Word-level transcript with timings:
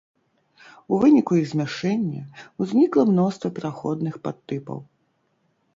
У 0.95 0.97
выніку 1.03 1.33
іх 1.41 1.45
змяшэння 1.51 2.23
ўзнікла 2.65 3.03
мноства 3.11 3.47
пераходных 3.61 4.15
падтыпаў. 4.27 4.77